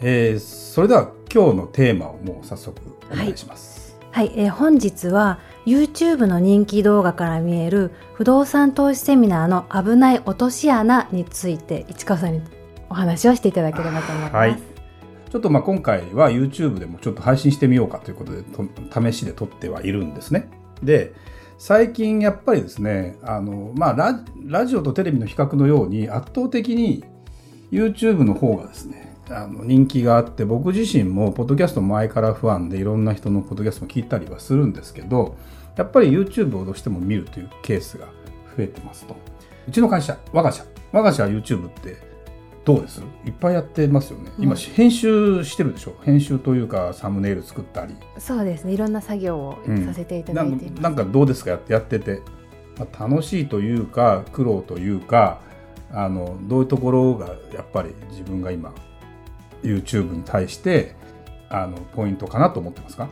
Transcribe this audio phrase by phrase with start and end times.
[0.00, 2.80] えー、それでは今日のテーマをもう早速
[3.10, 3.96] お願いします。
[4.12, 12.42] はい、はい、えー、本日は YouTube の人気動画から見える不動産投資セミナーの危ない落とし穴について市川さんに
[12.88, 14.34] お話をしていただければと思います。
[14.34, 14.58] はい、
[15.30, 18.44] ちょっとまあ今回は YouTube でもちょっと配信してみようかということで
[19.12, 20.48] 試しで撮ってはいるんですね。
[20.82, 21.14] で
[21.58, 27.02] 最近やっぱりですねあの、まあラ、ラジオとテレビの比較のように圧倒的に
[27.72, 35.36] YouTube の方がですねあの人気があって僕自身もポッドキャスト前から不安でいろんな人のポッドキャストも聞いたりはするんですけど
[35.76, 38.06] やっぱり YouTube をどうしても見るというケースが
[38.56, 39.16] 増えてますと。
[39.68, 40.64] うちの会社我が社。
[40.92, 41.96] 我が社は YouTube って
[42.64, 43.02] どうです？
[43.24, 44.30] いっぱいやってますよね。
[44.38, 45.96] 今、うん、編集してるでしょ？
[46.02, 47.94] 編集というかサムネイル作ったり。
[48.18, 48.72] そうですね。
[48.72, 51.50] いろんな作業をさせていただいています、うん、なんかどうですか？
[51.50, 52.22] やってやってて、
[52.78, 55.40] まあ、楽しいというか苦労というか
[55.92, 58.72] あのどういうところがやっぱり自分が今
[59.62, 60.94] YouTube に対して
[61.48, 63.08] あのポイントかなと思ってますか？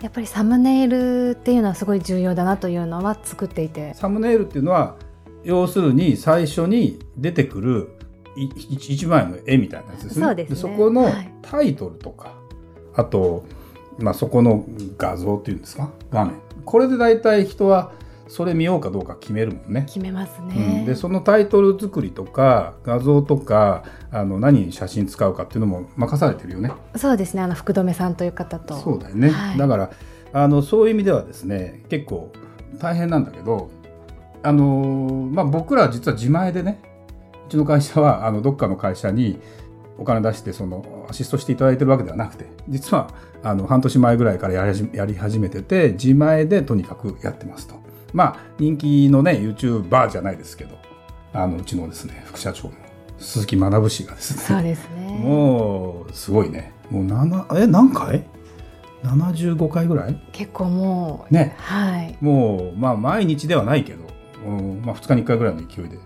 [0.00, 3.92] やっぱりサムネイルっていうのはすごい重要だなというのは作っていて。
[3.94, 4.96] サムネイルっていうのは
[5.44, 7.96] 要するに最初に出てくる
[8.36, 10.26] 一枚の絵みたいなやつですね。
[10.26, 10.56] そうですね。
[10.56, 11.10] そこの
[11.42, 12.36] タイトルとか、はい、
[12.96, 13.44] あと、
[13.98, 14.64] まあ、そこの
[14.96, 15.90] 画像っていうんですか？
[16.10, 16.34] 画面。
[16.64, 17.92] これで大体人は
[18.30, 19.82] それ見ようかどうか決めるもんね。
[19.86, 20.54] 決めますね。
[20.54, 26.70] うん、でそのタイトル作りとか画像とかあの何に写真使うかっていうのも任されてるよね。
[26.94, 28.76] そうですねあの福留さんという方と。
[28.76, 29.30] そうだよね。
[29.30, 29.90] はい、だから
[30.32, 32.30] あのそういう意味ではですね結構
[32.78, 33.68] 大変なんだけど
[34.44, 36.80] あの、まあ、僕らは実は自前でね
[37.48, 39.40] うちの会社はあのどっかの会社に
[39.98, 43.10] お金出してそのアシストしていただいてるわけではなくて実は
[43.42, 47.79] あの半年前ぐらいからやり始めてて自前でとにかくやってますと。
[48.12, 50.78] まあ人気のね YouTuber じゃないですけど
[51.32, 52.74] あのうちのですね副社長の
[53.18, 55.18] 鈴木学氏がですねそうですね。
[55.22, 56.72] もうすごいね。
[56.90, 58.24] もう7え何回
[59.04, 60.20] ？75回ぐらい？
[60.32, 61.54] 結構もうね。
[61.58, 62.16] はい。
[62.20, 64.04] もうまあ毎日ではないけど、
[64.46, 65.98] うんまあ、2日に1回ぐらいの勢いで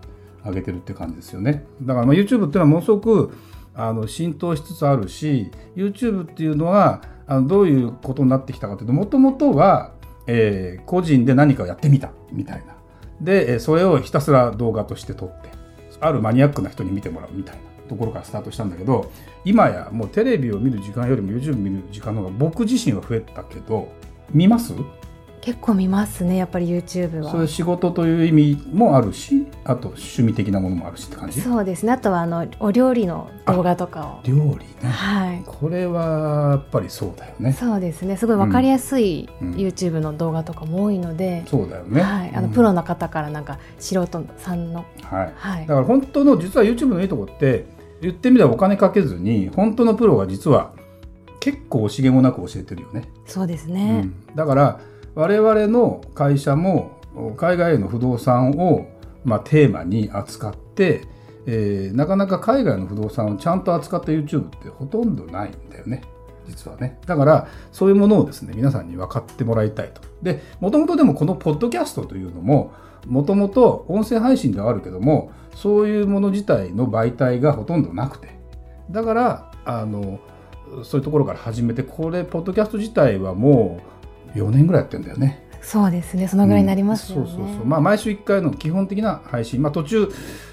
[0.45, 1.65] 上げてるって感じですよね。
[1.83, 3.39] だからまあ YouTube っていうのはものすごく
[3.75, 9.94] あの浸透しつつあるし YouTube っていうのはあのどういうことになってきたかというともともとは
[10.27, 12.75] えー、個人で何かをやってみたみたいな。
[13.21, 15.49] でそれをひたすら動画として撮って
[16.01, 19.11] あるマニアックな人に見てもらうみたいなところからスタートしたんだけど
[19.45, 23.89] 今やもうテレビを見る時間よりも YouTube 見る時間の方が僕自身は増えたけど
[24.31, 24.75] 見ます？
[25.41, 27.31] 結構見ますねやっぱり YouTube は。
[27.31, 31.41] それ仕事という意味もあるしあと趣味的なものもあるしって感じ？
[31.41, 31.93] そうですね。
[31.93, 34.21] あとはあのお料理の動画とかを。
[34.25, 34.91] 料理ね。
[34.91, 35.43] はい。
[35.47, 37.53] これはやっぱりそうだよね。
[37.53, 38.17] そうですね。
[38.17, 47.65] すごい分かりやすい YouTube の動画とかも多いので、うん、そうだよね、はい、あのプロの方からなんか素人さんの、はい、はい、だから本当の実は YouTube のいいとこって
[48.03, 50.73] 言ってみればお金かけずに本当のプロが実は
[51.41, 53.09] 結構惜しげもなく教えてるよね。
[53.27, 54.81] そうですね、うん、だから
[55.15, 57.01] 我々の会社も
[57.37, 58.89] 海外への不動産を、
[59.25, 61.07] まあ、テーマに扱って、
[61.47, 66.03] えー、なかなか海外の不動産をちゃんと扱った YouTube ってほとんどないんだよね。
[66.47, 66.99] 実はね。
[67.07, 70.03] だから、そういうものをですね、皆さんに分かってもらいたいと。
[70.23, 72.73] で、もともとでもこのポッドキャストというのも、
[73.07, 78.29] もともと音声配信ではあるけども、そういうもの自体の媒体がほとんどなくて。
[78.91, 80.21] だから、あの、
[80.83, 83.81] そういうところから始めて、これ、ポッドキャスト自体はも
[84.35, 85.44] う、4年ぐらいやってんだよね。
[85.65, 86.29] そうですね。
[86.29, 87.67] そのぐらいになりますよね、うん、そうそうそう。
[87.67, 89.63] まあ毎週1回の基本的な配信。
[89.63, 90.09] まあ途中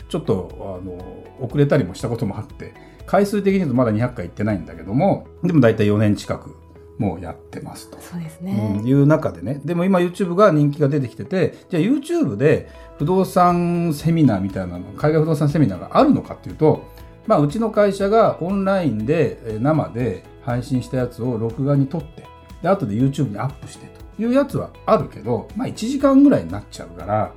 [0.09, 2.73] ちょっとあの遅れたりもしたこともあって
[3.05, 6.55] 回数的に言うとまだ200回いってないんだけどもでも大体4年近く
[6.97, 7.97] もうやってますと。
[7.99, 9.61] そうですね、うん、いう中でね。
[9.65, 16.85] でも今 YouTube が人気が出てきててじゃあ YouTube で不動産セミナーみたいなの海外不動産セミナーがあるのかっていうと
[17.25, 22.25] まあうちの会社がオンラインで生で配信したやつを録画に撮って
[22.61, 27.33] で後で YouTube にアップしてというやつはあるけど、まあ、1時間ぐらいになっちゃうから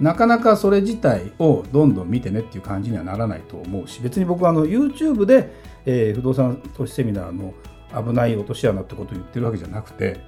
[0.00, 5.50] なかなかそれ自体をどんどん見てねっていう感じにはならないと思うし別に僕はあの YouTube で、
[5.86, 7.54] えー、不動産投資セミナーの
[7.94, 10.20] 危ない落とし穴ってことを言ってるわけじゃなくて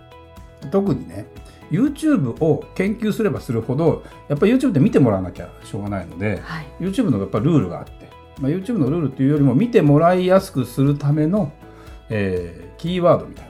[0.71, 1.27] 特にね
[1.71, 7.93] YouTube を研究すればするほどやっぱり YouTube で見てもらわなきゃしょうがないので、はい、YouTube のやっぱルールがあって、
[8.41, 11.53] まあ、YouTube のルールっていうよりも見てもらいやすくするための、
[12.09, 13.48] えー、キーワードみたいな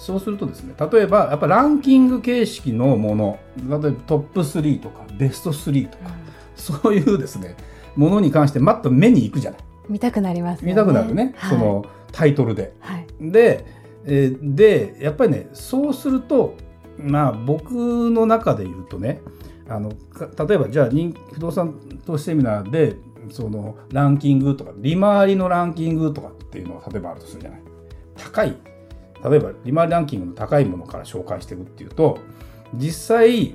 [0.00, 3.38] そうするとですね例えばやっぱランキング形式のもの
[3.68, 6.10] 例えばトップ3とかベスト3とか、
[6.56, 7.54] そういうですね
[7.96, 9.60] ものに関してまっと目に行くじゃない。
[9.90, 12.72] 見たくなります、ね、見たくなるね、はい、そのタイトルで。
[12.80, 13.66] はい、で,、
[14.06, 16.56] えー、でやっぱりねそうすると
[16.96, 19.20] まあ僕の中で言うとね
[19.68, 20.90] あの例えばじゃあ
[21.34, 22.96] 不動産投資セミナーで
[23.30, 27.60] そのランキングとか利回りのランキングとかっていうのが例えばあるとするじゃない。
[28.16, 28.56] 高い
[29.24, 32.18] 例えば利回りランキングの高いものから紹介していくっていうと
[32.74, 33.54] 実際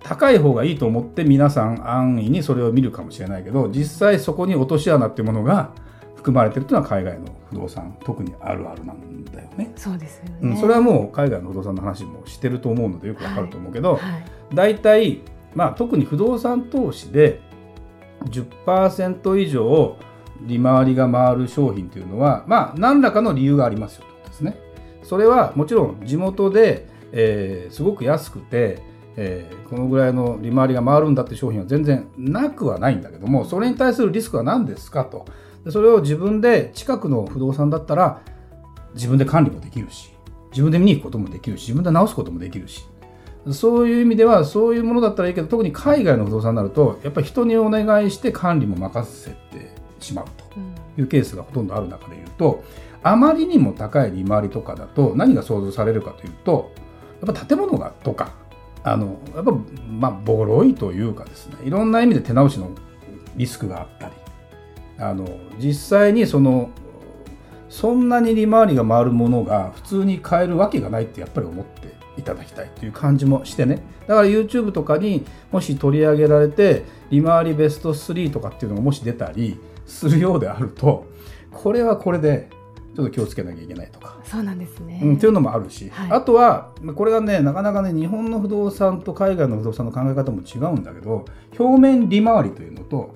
[0.00, 5.72] 高い方がいいと思って皆さん安易にそれを見るかもしれないけど実際そこに落とし穴っていうものが
[6.14, 9.72] 含まれてるっていうのは海外の不動産特にあるあるなんだよね。
[9.76, 14.02] そうですよね、うん、それはもう海外の不動産の話もしてると思うのでよくわかると思うけど、はい。
[14.02, 14.24] はい、
[14.54, 15.20] 大体、
[15.54, 17.40] まあ、特に不動産投資で
[18.24, 19.96] 10%以上
[20.42, 24.56] 利回りが回る商品というのは、まあ、何らかの理由がありますよとですね。
[25.02, 28.82] それはもちろん地元で、えー、すごく安くて、
[29.16, 35.26] えー、このぐらいの利回りが回るんだって商品は全然なくはないんだけどもそれに対するリスクは何ですかと
[35.70, 38.20] それを自分で近くの不動産だったら
[38.94, 40.10] 自分で管理もできるし
[40.50, 42.84] 自分で見に行くこともできるし自分で直すこともできるし
[43.52, 52.64] そういう意味ではそういうものだったらいいけど特に海外の不動産になるとやっぱり人にお願いして管理も任せてしまうというケースがほとんどある中でいうと、
[53.06, 56.72] あまりにも高い利回りとかだと何が想像されるかというと
[57.24, 58.34] やっぱ建物がとか
[58.82, 59.52] あのやっぱ
[59.88, 62.70] まあボロいというかですねいろんな意味で手直しの
[63.36, 64.14] リスクがあったり
[64.98, 65.24] あの
[65.60, 66.70] 実際にその
[67.68, 73.82] そんなに利回りが回るものが普通に買えるわけがないってやっぱり思っていただきたいという感じもしてね。
[74.06, 81.06] だから YouTube とかにもし取り上げられて利回りベスト3とかっていうのがもし出たりするようであると
[81.52, 82.48] これはこれで
[82.96, 84.16] ちょっと気をつけなきゃいけないとか。
[84.24, 91.26] そうなんですね、うん、っていうのもあるし、はい、あとはこれがねなかなかね日本の不動産と海外の不動産の考え方も違うんだけど
[91.58, 93.14] 表面利回りというのと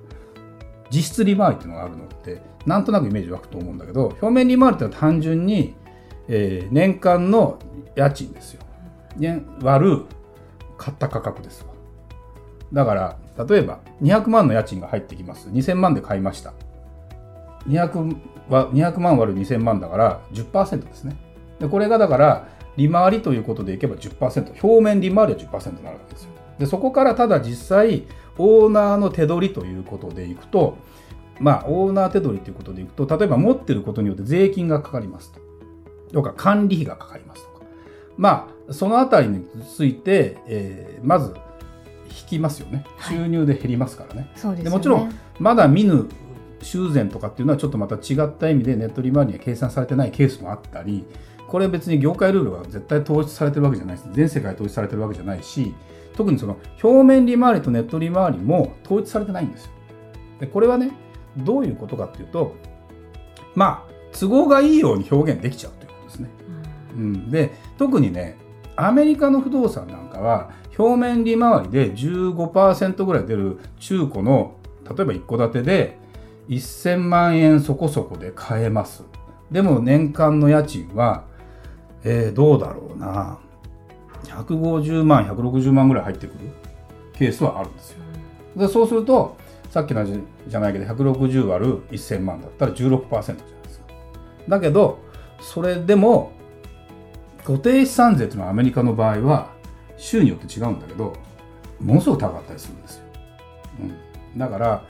[0.90, 5.74] 実質利回りっていうのがあるのってなんとなくイメージ湧くと思うんだけど表面利回りってのは単純に、
[6.28, 7.58] えー、年間の
[7.96, 8.62] 家賃ですよ、
[9.16, 10.04] ね、割る
[10.76, 11.70] 買った価格ですわ。
[12.72, 13.18] だから
[13.48, 15.48] 例えば200万の家賃が入ってきます。
[15.48, 16.52] 2000万で買いました。
[17.66, 18.16] 200
[18.50, 21.16] は200万割る2000万だから10%ですね。
[21.58, 26.30] でこれがだから利回りということでいけば10%表面利回りは10%になるわけですよ。
[26.58, 28.04] でそこからただ実際
[28.38, 30.76] オーナーの手取りということでいくと
[31.38, 35.40] まあオーナー手取りということでいくと例えば持ってることによって税金がかかりますと。
[36.12, 37.64] とか管理費がかかりますとか。
[38.16, 39.44] まあそのあたりに
[39.76, 41.34] ついて、えー、まず
[42.08, 42.84] 引きますよね。
[43.08, 46.08] 収入で減りますからね、はい、でもちろんまだ見ぬ
[46.62, 51.04] 修繕とかっていうのはちょっとまた違った意味でネット利回りには計算されてないケースもあったり
[51.48, 55.74] これ別に業界ルールが絶対統一されてるわけじゃないです全世界統一されてるわけじゃないし
[56.16, 59.72] 特にその表面利回りとネット利回りも統一されてないんですよ。
[60.40, 60.92] でこれはね
[61.36, 62.56] どういうことかっていうと
[63.54, 66.30] まあ都合がいいように表現できちゃうということですね。
[66.94, 68.36] うん、で特にね
[68.76, 75.99] アメリカの不動産なんかは表面利回りで15%ぐらい出る中古の例えば一戸建てで
[76.56, 79.04] 1000万円そこそこで買えます。
[79.50, 81.24] でも年間の家賃は、
[82.04, 83.38] えー、どうだろうな。
[84.24, 86.38] 150万、160万ぐらい入ってくる
[87.14, 87.98] ケースはあるんですよ。
[88.56, 89.36] でそうすると、
[89.70, 93.84] さっきのじゃないけど、160割る1000万だったら16%じゃないですか。
[94.48, 94.98] だけど、
[95.40, 96.32] それでも、
[97.44, 99.52] 固定資産税というのはアメリカの場合は、
[99.96, 101.12] 州によって違うんだけど、
[101.80, 103.04] ものすごく高かったりするんですよ。
[103.80, 104.82] うん、だから、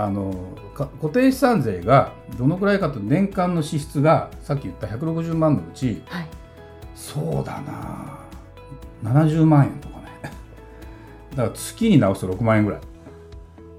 [0.00, 0.32] あの
[0.74, 6.26] 固定資産税がどのくらいかと年間の支出がさっき言った160万のうち、はい、
[6.94, 8.18] そうだな。
[9.02, 10.04] 70万円とかね。
[11.34, 12.80] だから月に直すと6万円ぐらい。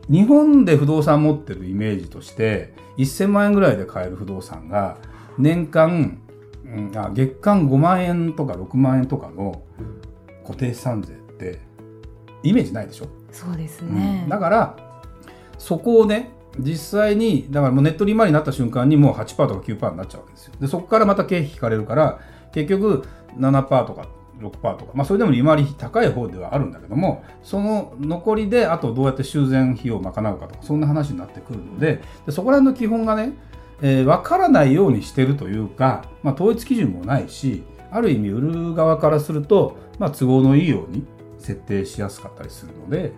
[0.10, 4.98] 日本で不動産持ってるイメージとして1000万円ぐらいで買える不動産が
[5.38, 6.20] 年間、
[6.66, 9.62] うん、あ月間5万円とか6万円とかの
[10.44, 11.60] 固定資産税って
[12.44, 13.08] イメージないでしょ？
[13.32, 14.89] そうですね、うん、だから
[15.60, 20.54] そこをね実際にだからもうネット利回りになった瞬間にもう8%とか9%になっちゃうわけですよ。
[20.60, 22.20] でそこからまた経費引かれるから
[22.52, 23.06] 結局
[23.38, 24.08] 7%とか
[24.40, 33.34] 6%とか、まあ、それでも利回り高い方ではあるんだけどもその残りであとどうやって修繕費を賄うかとかそんな話になってくるのででそこら辺の基本がね、
[33.82, 41.06] えー、分からないようにしてるというか、まあ、統一基準もないしある意味売る側からすると、まあ、都合のいいように
[41.38, 43.14] 設定しやすかったりするので、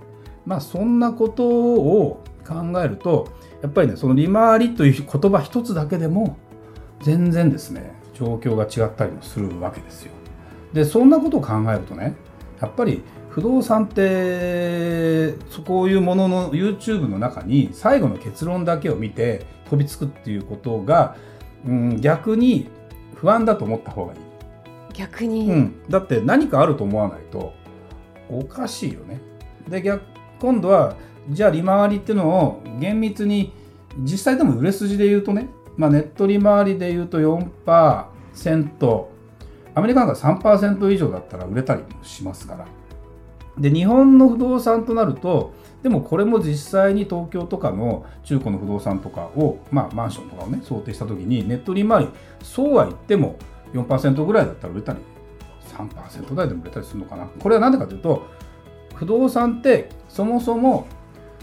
[0.45, 3.29] まあ、そんなことを考えると
[3.61, 6.37] やっぱりねその利回りという言葉一つだけでも
[7.01, 10.11] 全然ですね状況が違ったりもするわけですよ。
[10.73, 12.15] でそんなことを考えるとね
[12.61, 21.15] やっぱり不動産ってこういうものの YouTube の中に最後の結論だけを見て飛びつくっていうことが、
[21.65, 22.69] うん、逆に
[23.15, 24.19] 不安だと思った方がいい。
[24.93, 27.53] 逆に、うん、だって何かあると思わないと
[28.29, 29.21] おかしいよね。
[29.69, 30.03] で逆
[30.41, 30.95] 今度は
[31.29, 33.53] じゃあ利回りっていうのを厳密に
[33.99, 39.05] 実際でも売れ筋で言うとね、まあ、ネット利回りで言うと4%
[39.73, 42.65] アメリカなんか3%以上だったら売れたりしますから。
[43.57, 52.09] で日本の不動産となるとでもこれも実際に東京とかの中古の不動産とかを、まあ、マンションとかをね想定した時にネット利回り
[52.41, 53.37] そうは言っても
[53.73, 54.99] 4%ぐらいだったら売れたり
[55.77, 58.25] 3%台でも売れたりするのかなこれは何でかというと
[59.01, 60.85] 不動産ってそもそも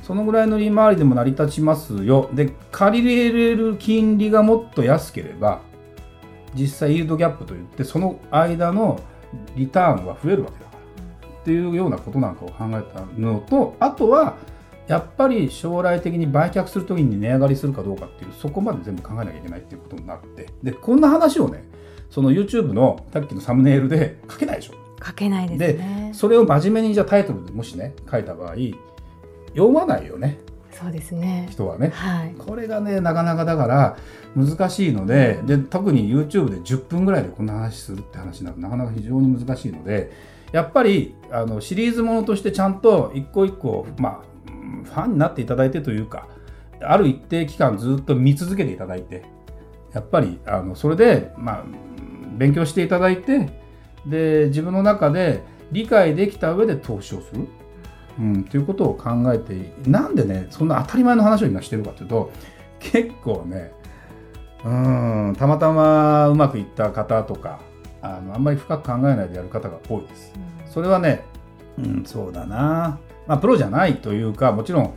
[0.05, 2.31] そのぐらいの利回りでも成り立ちますよ。
[2.33, 5.61] で借りれる金利がもっと安ければ
[6.55, 9.01] 実際イールドギャップといってその間の
[9.57, 10.77] リターンは増えるわけだか
[11.23, 11.29] ら。
[11.41, 14.37] っていうようなことなんかを考えたのとあとは
[14.87, 20.47] やっぱり将来的に売却するときに値上がりするかどうかっていうそこまで全部考えなきゃいけないっていうことになって。
[20.63, 21.65] でこんな話をね
[22.09, 24.88] その YouTube のさっきのサムネイルで書けないでしょ。
[25.09, 26.09] 書けないですね。
[26.09, 28.55] でそれを真面目にじゃあタイトルでもしね書いた場合
[29.51, 30.39] 読まないよね。
[30.71, 31.49] そうですね。
[31.51, 33.97] 人はね、はい、これがねなかなかだから
[34.37, 40.13] 難しいのでで特に YouTube で10分ぐらいでこんな話するって話になるとなかなか非常に難しいので
[40.53, 44.29] やっぱりあのシリーズものとしてちゃんと一個一個まあ
[44.85, 46.29] ファンになっていただいてというか
[46.81, 49.25] ある一定期間ずっと見続けていただいて
[49.93, 51.65] やっぱりあのそれでまあ
[52.37, 53.49] 勉強していただいて
[54.07, 57.47] で自分の中で理解できた上で投資をする、
[58.19, 62.33] うん、ということを考えてなんでねそんな当たり前の話を今してるかというと
[62.81, 63.73] 結構ね
[64.65, 67.61] うんたまたまうまくいった方とか
[68.03, 70.33] あのあんまり深く考えないでやる方が多いです。
[70.67, 71.25] それはね、
[71.79, 74.95] うん、そうだな、まあ、プロじゃないというかもちろん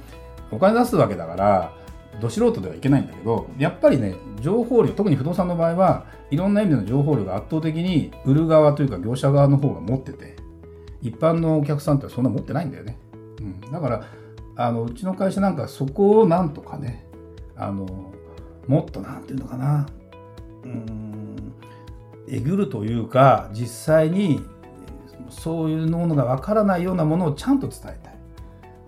[0.51, 1.73] お金出すわけだから
[2.19, 10.35] ど素人ではいけないんだけどやっぱりね情報量特に不動産の場合はいろんな意味での情報量が圧倒的に売る側というか業者側の方が持ってて
[11.01, 12.97] 一般のお客さんってそんな持ってないんだよね、
[13.39, 14.07] うん、だから
[14.55, 17.05] あのうちの会社なんかそこをなんとかね
[17.55, 18.13] あの
[18.67, 19.87] もっと何て言うのかな
[20.63, 21.53] うん
[22.27, 24.41] えぐるというか実際に
[25.29, 28.19] そういうものがわからないようなものをちゃんと伝えたい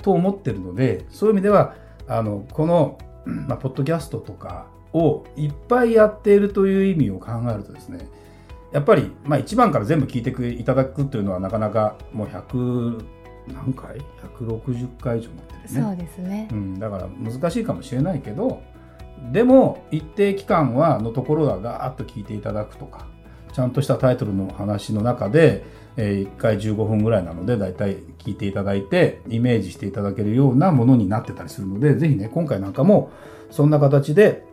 [0.01, 1.75] と思ってるのでそういう意味では
[2.08, 8.08] あのこのまあ、ポッドキャストとかをいっぱいやっているという意味を考えるとですね
[8.72, 13.03] やっぱり、まあ、1番から全部聞いていただくというのはなかなかもう100
[13.48, 13.98] 何回
[14.39, 15.68] ?160 回以上になってるね。
[15.68, 18.62] そうですね、うん、だから難しいかもしれないけど
[19.32, 23.06] でも一定期間はのところはガーッと聞いていただくとか
[23.53, 25.63] ちゃんとしたタイトルの話の中で、
[25.97, 33.12] えー、1回15分ぐらいなのでだいたい聞いていただいてイメージしていただけるようなものになってたりするのでぜひね今回なんかも
[33.51, 34.43] そんな形で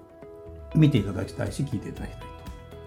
[0.74, 2.20] 見ていただきたいし聞いていただきたい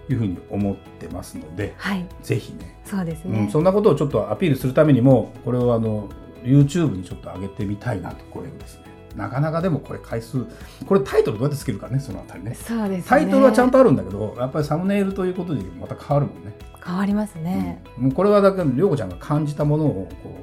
[0.06, 2.78] というふうに思ってますので、はい、ぜひね。
[2.84, 6.08] そうですね、うん、そんなことをちょっとアピールするためにもこれをあの
[6.42, 8.84] YouTube にちょっと上げてみたいなとこれをですね。
[9.16, 10.44] なかなかでもこれ回数
[10.86, 12.54] これタイトルどうやってつけるかねそのあたりね。
[12.54, 16.52] そうです、ね、タイトルはちゃんとあるんだけどやっぱりサムネイルということでまた変わるもんね
[16.84, 20.36] 変わりますね、うん、これはだけ涼子ちゃんが感じたものをこ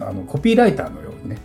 [0.00, 1.38] うあのコピーライターのようにね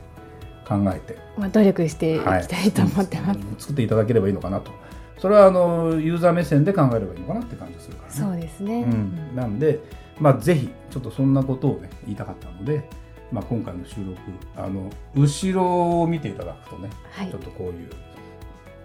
[0.67, 4.72] 考えて、まあ、努力していきたいと思ってます、はい、作っていただければいいのかなと。
[5.17, 8.15] それはあのユーザー目線で考えればいいのかなって感じするからね。
[8.15, 9.79] そうですね、うん、なんで、
[10.19, 12.89] まあ、ぜひちょっとそんなことをね言いたかったので
[13.31, 14.17] まあ、今回の収録
[14.55, 17.89] あの後ろを見ていただくとね、はい、ちょっとこういう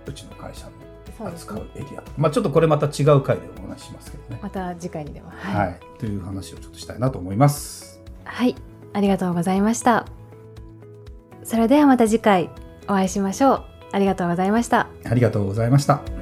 [0.07, 0.73] うちの会社の
[1.19, 2.01] 扱うエリア。
[2.01, 4.41] ね、まあ、ちょっとこれまた違う回でお話ししますけどね。
[4.43, 8.01] また次回にでも、はい、はい、という話をちょっとしたいなと思います。
[8.25, 8.55] はい。
[8.93, 10.07] ありがとうございました。
[11.45, 12.51] それではまた次回
[12.85, 13.65] お会いしましょう。
[13.93, 14.89] ありがとうございました。
[15.05, 16.20] ありがとうございました